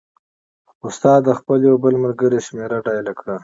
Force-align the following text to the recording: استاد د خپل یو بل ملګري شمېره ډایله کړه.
استاد 0.87 1.19
د 1.25 1.29
خپل 1.39 1.59
یو 1.69 1.75
بل 1.83 1.93
ملګري 2.03 2.39
شمېره 2.47 2.77
ډایله 2.87 3.13
کړه. 3.19 3.35